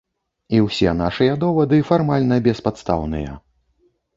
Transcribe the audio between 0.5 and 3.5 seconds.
І ўсе нашыя довады фармальна беспадстаўныя.